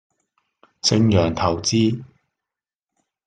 [0.81, 2.03] 盛洋投資